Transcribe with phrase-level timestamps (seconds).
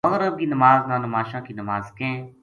[0.07, 2.17] مغرب کی نماز نا نماشاں کی نماز کہیں۔